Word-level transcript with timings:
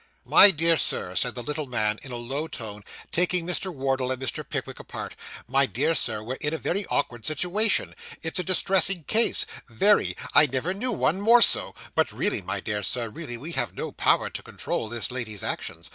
'My 0.25 0.49
dear 0.49 0.77
Sir,' 0.77 1.15
said 1.15 1.35
the 1.35 1.43
little 1.43 1.67
man, 1.67 1.99
in 2.01 2.11
a 2.11 2.15
low 2.15 2.47
tone, 2.47 2.83
taking 3.11 3.45
Mr. 3.45 3.71
Wardle 3.71 4.09
and 4.09 4.19
Mr. 4.19 4.43
Pickwick 4.43 4.79
apart 4.79 5.15
'my 5.47 5.67
dear 5.67 5.93
Sir, 5.93 6.23
we're 6.23 6.39
in 6.41 6.55
a 6.55 6.57
very 6.57 6.87
awkward 6.87 7.23
situation. 7.23 7.93
It's 8.23 8.39
a 8.39 8.43
distressing 8.43 9.03
case 9.03 9.45
very; 9.69 10.15
I 10.33 10.47
never 10.47 10.73
knew 10.73 10.91
one 10.91 11.21
more 11.21 11.43
so; 11.43 11.75
but 11.93 12.11
really, 12.11 12.41
my 12.41 12.59
dear 12.59 12.81
sir, 12.81 13.09
really 13.09 13.37
we 13.37 13.51
have 13.51 13.75
no 13.75 13.91
power 13.91 14.31
to 14.31 14.41
control 14.41 14.89
this 14.89 15.11
lady's 15.11 15.43
actions. 15.43 15.87